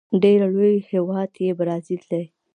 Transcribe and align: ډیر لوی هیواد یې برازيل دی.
ډیر 0.23 0.39
لوی 0.55 0.75
هیواد 0.91 1.31
یې 1.45 1.51
برازيل 1.59 2.03
دی. 2.11 2.23